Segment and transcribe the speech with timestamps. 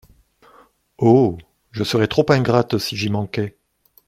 [0.97, 1.37] Oh!
[1.69, 3.55] je serais trop ingrate si j'y manquais.